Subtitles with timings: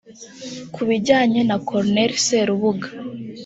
[0.73, 2.87] Ku bijyanye na Colonel Serubuga